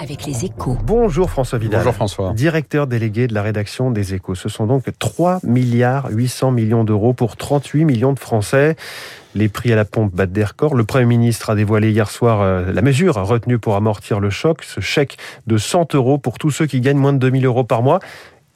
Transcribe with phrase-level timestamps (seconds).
[0.00, 0.78] avec les échos.
[0.84, 1.80] Bonjour François Vidal.
[1.80, 2.32] Bonjour François.
[2.32, 4.34] Directeur délégué de la rédaction des échos.
[4.34, 8.76] Ce sont donc 3 milliards 800 millions d'euros pour 38 millions de Français.
[9.34, 10.74] Les prix à la pompe battent des records.
[10.74, 14.64] Le Premier ministre a dévoilé hier soir euh, la mesure retenue pour amortir le choc,
[14.64, 17.82] ce chèque de 100 euros pour tous ceux qui gagnent moins de 2000 euros par
[17.82, 18.00] mois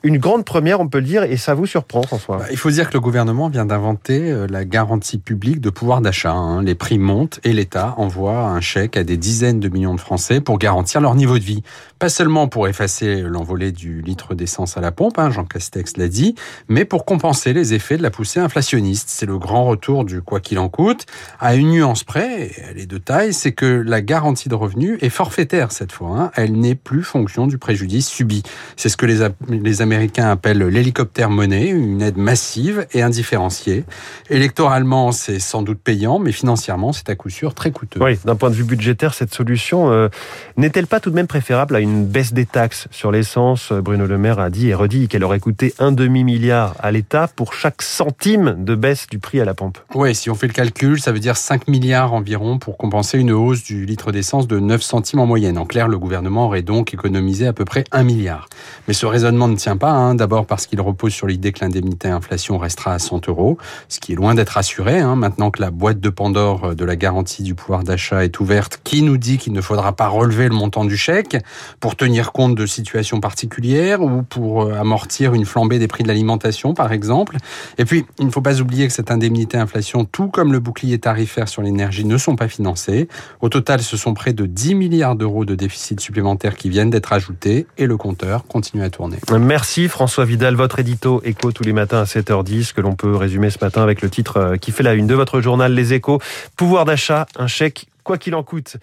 [0.04, 2.70] une grande première, on peut le dire, et ça vous surprend, François bah, Il faut
[2.70, 6.32] dire que le gouvernement vient d'inventer euh, la garantie publique de pouvoir d'achat.
[6.32, 6.62] Hein.
[6.62, 10.42] Les prix montent et l'État envoie un chèque à des dizaines de millions de Français
[10.42, 11.62] pour garantir leur niveau de vie.
[11.98, 16.08] Pas seulement pour effacer l'envolée du litre d'essence à la pompe, hein, Jean Castex l'a
[16.08, 16.34] dit,
[16.68, 19.08] mais pour compenser les effets de la poussée inflationniste.
[19.08, 21.06] C'est le grand retour du quoi qu'il en coûte.
[21.40, 25.08] À une nuance près, elle est de taille, c'est que la garantie de revenus est
[25.08, 26.10] forfaitaire cette fois.
[26.10, 26.30] Hein.
[26.34, 28.42] Elle n'est plus fonction du préjudice subi.
[28.76, 33.84] C'est ce que les Américains Américains appellent l'hélicoptère monnaie, une aide massive et indifférenciée.
[34.28, 38.02] Électoralement, c'est sans doute payant, mais financièrement, c'est à coup sûr très coûteux.
[38.02, 40.08] Oui, d'un point de vue budgétaire, cette solution euh,
[40.56, 43.70] n'est-elle pas tout de même préférable à une baisse des taxes sur l'essence?
[43.70, 47.52] Bruno Le Maire a dit et redit qu'elle aurait coûté un demi-milliard à l'État pour
[47.54, 49.78] chaque centime de baisse du prix à la pompe.
[49.94, 53.30] Oui, si on fait le calcul, ça veut dire 5 milliards environ pour compenser une
[53.30, 55.56] hausse du litre d'essence de 9 centimes en moyenne.
[55.56, 58.48] En clair, le gouvernement aurait donc économisé à peu près 1 milliard.
[58.88, 60.14] Mais ce raisonnement ne tient pas Hein.
[60.14, 64.12] D'abord parce qu'il repose sur l'idée que l'indemnité inflation restera à 100 euros, ce qui
[64.12, 65.00] est loin d'être assuré.
[65.00, 65.16] Hein.
[65.16, 68.80] Maintenant que la boîte de Pandore euh, de la garantie du pouvoir d'achat est ouverte,
[68.84, 71.36] qui nous dit qu'il ne faudra pas relever le montant du chèque
[71.80, 76.08] pour tenir compte de situations particulières ou pour euh, amortir une flambée des prix de
[76.08, 77.36] l'alimentation, par exemple?
[77.78, 80.98] Et puis, il ne faut pas oublier que cette indemnité inflation, tout comme le bouclier
[80.98, 83.08] tarifaire sur l'énergie, ne sont pas financés.
[83.40, 87.12] Au total, ce sont près de 10 milliards d'euros de déficit supplémentaires qui viennent d'être
[87.12, 89.18] ajoutés et le compteur continue à tourner.
[89.38, 93.50] Merci François Vidal, votre édito écho tous les matins à 7h10, que l'on peut résumer
[93.50, 96.20] ce matin avec le titre euh, qui fait la une de votre journal Les Échos.
[96.56, 98.76] Pouvoir d'achat, un chèque, quoi qu'il en coûte.